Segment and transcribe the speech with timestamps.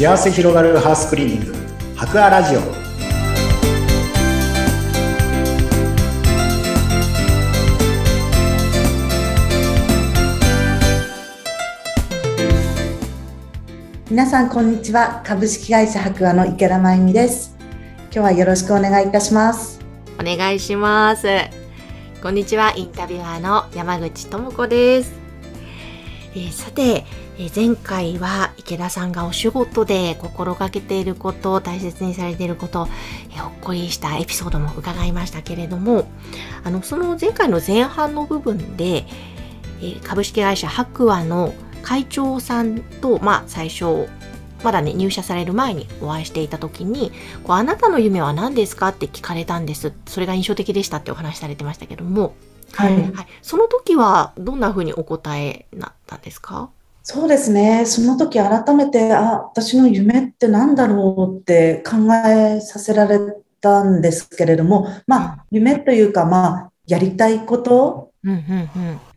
[0.00, 1.54] 幸せ広がるハウスクリーニング。
[1.94, 2.60] 博アラジオ。
[14.08, 15.22] 皆さんこんにちは。
[15.22, 17.54] 株式会社博和の池田真由美です。
[18.04, 19.80] 今日はよろしくお願いいたします。
[20.18, 21.28] お願いします。
[22.22, 22.72] こんにちは。
[22.74, 25.12] インタビュアーの山口智子です、
[26.34, 27.04] えーさて、
[27.40, 32.86] えー前回は池田さんがお仕事で心がけていること大切にされていること、
[33.30, 36.06] えーほっこりしたエピソードも伺いましたけれども
[36.64, 39.06] あのその前回の前半の部分で、
[39.80, 44.06] えー株式会社白和の会長さんと、まあ、最初
[44.62, 47.10] まだね入社される前にお会いしていた時に
[47.44, 49.94] こうあなたの夢は何ですかって聞かれたんです。
[50.06, 52.34] それが印象的でしたってお話しされてましたけども、
[52.74, 52.92] はい。
[52.92, 56.68] はい、その時はどんな風にお答えになったんですか？
[57.12, 57.86] そうですね。
[57.86, 63.18] その時改めてあ私の夢って何だろうって考えさせられ
[63.60, 68.40] たんですけれどもまあ夢というかまあやりたいことうんうん。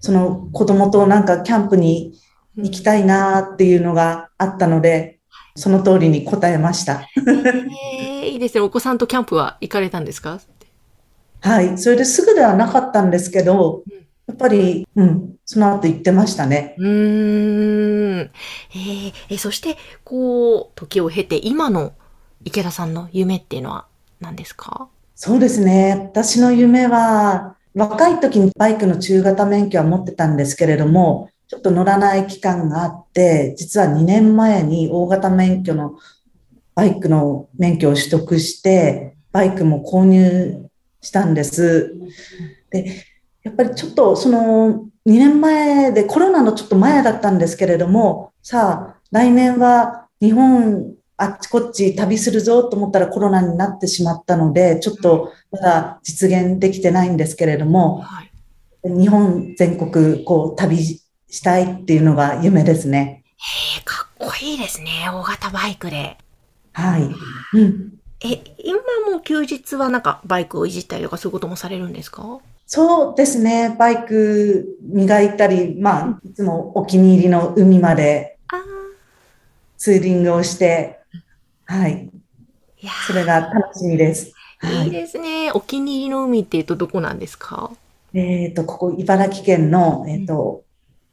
[0.00, 2.18] その子供となんかキャンプに
[2.56, 2.64] うん。
[2.64, 5.18] 行きたいなっていうのがあったので
[5.54, 7.02] その通りに答えました。
[7.16, 8.62] えーいいですね。
[8.62, 10.40] お子さんとキャンプは行かれたんですか？
[11.42, 11.76] はい。
[11.76, 14.01] それですぐではなかったんですけどうん
[14.32, 16.74] やっぱり、うん、その後言ってましたね。
[16.78, 21.92] うーん、えーえそしてこう時を経て今の
[22.44, 23.86] 池田さんの夢っていうのは
[24.20, 24.88] 何ですか？
[25.14, 26.08] そうですね。
[26.12, 35.98] 私の夢は、若い時にバイクの中型免許は持ってたんですけれども、ちょっと乗らない期間があって、実は2年前に大型免許の
[36.74, 40.66] バイクの免許を取得して、バイクも購入
[41.02, 41.94] したんです。
[42.70, 43.04] で、
[43.42, 58.28] やっぱりちょっとその2年前でコロナのちょっと前だったんですけれども、さあ、来年は日本あっちこっち旅するぞと思ったらコロナになってしまったので、ちょっとまだ実現できてないんですけれども、はい
[58.84, 63.22] 日本全国こう旅したいっていうのが夢ですね。
[63.76, 66.16] えーかっこいいですね大型バイクで
[66.72, 67.02] はい。
[67.02, 67.92] うん。
[68.24, 68.78] え、今
[69.12, 72.40] も休日はなんかバイクをいじったりとかそういうこともされるんですか？
[72.74, 73.76] そうですね。
[73.78, 78.38] バイク磨いたり、まあ、いつもお気に入りの海まで
[79.76, 80.98] ツーリングをして、
[81.66, 82.10] はい。
[82.80, 84.32] いやそれが楽しみです。
[84.62, 84.90] ーはいい。
[84.90, 85.52] ですね。
[85.52, 87.72] お気に入りの海っていうとどこなんですか？
[88.14, 90.64] えっと、ここ、茨城県の、えっと、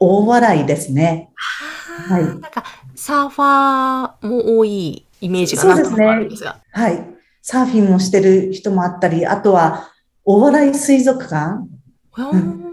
[0.00, 1.30] 大洗ですね。
[1.36, 2.64] はいなんか
[2.96, 6.60] サーファーも多いイメージがなんとなくあるんですが。
[6.72, 7.14] はい。
[7.42, 9.92] サーフィンもしてる人もあったり、あとは、
[10.24, 11.68] 大洗水族館？
[12.16, 12.64] うーん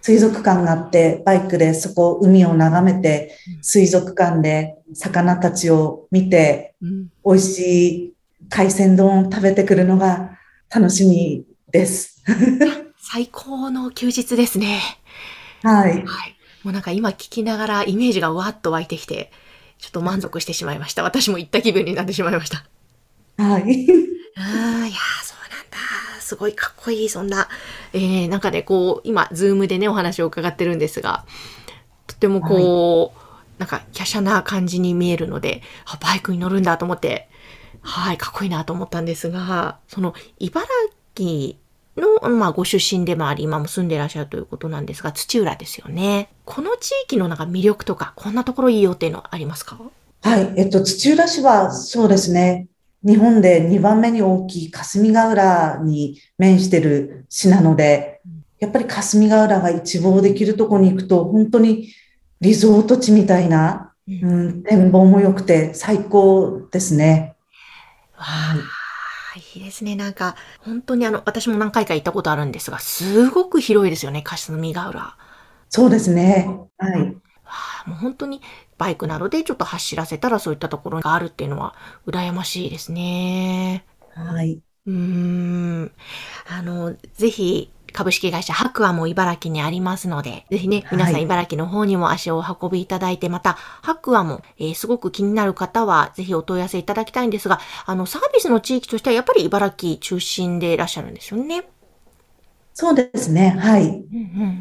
[0.00, 7.58] 水族館があって、バイクでそこ、海を眺めて、水族館で魚たちを見て、うん美味し
[7.88, 8.12] い
[8.48, 10.38] 海鮮丼を食べてくるのが
[10.72, 12.22] 楽しみです。
[13.02, 14.80] 最高の休日ですね。
[15.64, 15.90] はい。
[15.90, 16.36] はい。
[16.62, 19.32] もうなんか今聞きながらイメージがわっと湧いてきて、
[19.78, 21.02] ちょっと満足してしまいました。
[21.02, 22.64] 私も行った気分になってしまいました。
[23.42, 23.62] はい。
[24.38, 25.34] ああ、いやー、そ。
[26.26, 27.48] すごいかっこいい、そんな。
[27.92, 31.24] えー、なんかね、こう、今、ズームでね、お話を伺ってるんですが、
[32.08, 37.28] とてもこう、なんか、華奢な感じに見えるので、あ、バイクに乗るんだと思って、
[37.80, 40.66] はい、かっこいいなと思ったんですが、その、茨
[41.16, 41.54] 城
[41.96, 46.28] の、まあ、ご出身でもあり、今も住んでいらっしゃるということなんですが、土浦ですよね。
[46.44, 49.78] この地域のなんか魅力とか、こんなところいいよっていうのはありますか？
[50.22, 50.54] はい。
[50.56, 52.66] えっと、土浦市はそうですね。
[53.06, 58.20] 日本で2番目に大きい霞ヶ浦に面してる市なので、
[58.58, 61.88] やっぱり霞ヶ浦が一望できるところに行くと、本当に
[62.40, 67.36] リゾート地みたいな、うん、展望も良くて最高ですね。
[68.16, 68.56] わあ、
[69.54, 69.94] いいですね。
[69.94, 75.00] なんか、本当にあの、私も何回か行ったことあるんですが、すごく広いですよね、霞ヶ浦。
[75.00, 75.16] わ
[75.68, 76.48] そうですね。
[76.78, 77.16] はい。
[77.86, 78.40] あ、もう本当に
[78.78, 81.74] バイクなどでちょっと走らせたらそういったところがあるっていうのは、
[82.06, 83.84] 羨ましいですね。
[84.14, 84.62] はい。
[84.86, 85.92] うーん。
[86.48, 101.64] あの、ぜひ、株式会社白亜も茨城にありますので、ぜひね、皆さはいん茨城の方にも足をお運びいただいて、また、白亜も、えーすごく気になる方は、ぜひお問い合わせいただきたいんですが、あの、サービスの地域としてはやっぱり茨城中心でいらっしゃるんですよね。
[102.78, 103.56] そうですね。
[103.58, 104.04] はい。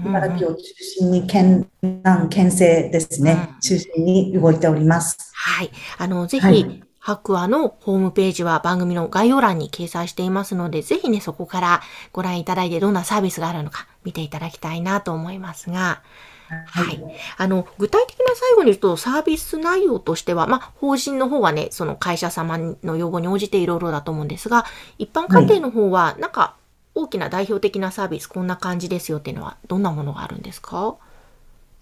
[0.05, 3.49] 茨城を中心に県南、県西ですね。
[3.51, 5.17] うん中心に動いております。
[5.33, 5.71] はい。
[5.97, 11.81] あの、ぜひはい、白亜のホームページは番組の概要欄に掲載していますので、ぜひね、そこから
[12.13, 16.01] ご覧いただいてどんなサービスがあるのか見ていただきたいなと思いますが、
[16.47, 17.03] はい。
[17.37, 24.65] あの、具体的な最後に言うと、サービス内容としては、まあ、法人の方はね、その会社様の要望に応じていろいろだと思うんですが、
[24.97, 26.55] 一般家庭の方は、なんか、
[26.95, 30.95] 大きな代表的なサービス、こんな感じですよっていうのは、どんなものがあるんですか？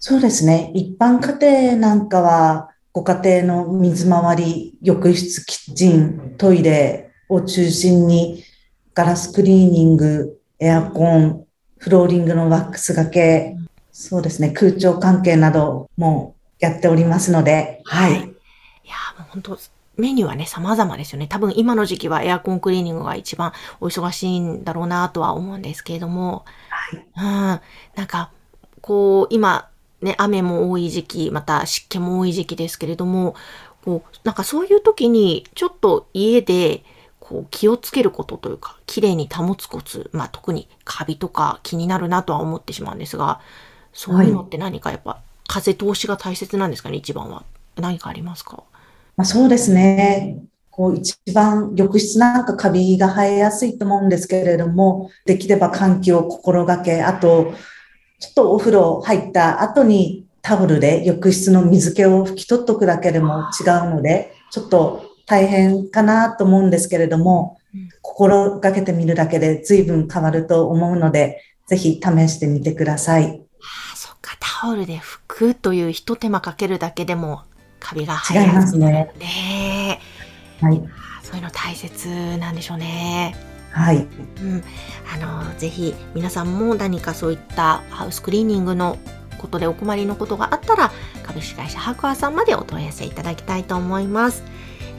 [0.00, 0.72] そうですね。
[0.74, 8.44] 一般家庭なんかは、ご家庭の水回り、浴室、キッチン、トイレを中心に、
[8.92, 11.44] ガラスクリーニング、エアコン、
[11.78, 13.56] フローリングのワックスがけ、
[13.92, 18.12] そうですね、空調関係などもやっておりますので、はい。
[18.12, 18.24] いや、
[19.18, 19.58] もう本当、
[19.96, 21.26] メニューはね、様々ですよね。
[21.28, 27.06] 多分今の時期はエアコンクリーニングが一番お忙しいんだろうなとは思うんですけれども、はい。
[27.16, 27.60] うん。
[27.96, 28.30] なんか、
[28.80, 29.68] こう、今、
[30.02, 33.34] ね、雨も多い時期、また湿気も多い時期ですけれども、
[33.84, 36.84] こう、なんかそういう時に、ちょっと家で、
[37.20, 43.40] こう気をつけることというか、綺麗に保つコツ、まあ特にカビとか気になるなとは思ってしまうんですが、
[43.94, 47.44] そういうのって何かやっぱ、風通しが大切なんですかね、一番は。
[47.76, 48.62] 何かありますか？
[49.16, 50.38] まあ、そうですね。
[50.70, 57.54] こう一番浴室なんかカビが生えやすいと思うんですけれども、できれば換気を心がけ、あと、
[58.18, 67.58] ちょっとお風呂入った後にタオルで浴室の水気を拭き取っとくだけでも違うので、ちょっと大変かなと思うんですけれども、
[68.02, 73.40] 心がけてみるだけで随分変わると思うので、ぜひ試してみてください。
[73.60, 77.42] ああ、そっか、タオルで拭くという一手間かけるだけでも
[77.84, 80.00] カビが生えやすくなるね。
[80.60, 80.82] はい。
[81.22, 82.08] そういうの大切
[82.38, 83.36] なんでしょうね。
[83.70, 83.98] はい。
[83.98, 84.00] う
[84.42, 84.64] ん。
[85.12, 88.96] あの、ぜひ皆さんも何かそういったハウスクリーニングの
[89.38, 90.92] ことでお困りのことがあったら、
[91.22, 94.42] 株式会社白亜さんまでお問い合わせいただきたいと思います。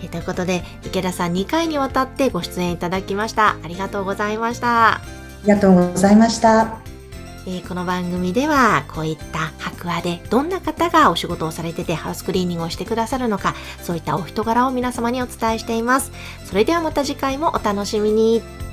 [0.04, 3.56] えということで、池田さん2回にわたってご出演いただきました。
[3.64, 4.96] ありがとうございました。
[4.96, 5.02] あ
[5.44, 6.85] りがとうございました。
[7.47, 13.53] えー、この番組ではこういった白亜でどんな方がお仕事をされててハウスクリーニングをしてくださるのか
[13.83, 16.12] そういったお人柄を皆様にお伝えしています。
[16.45, 18.65] それではまた次回もお楽しみに。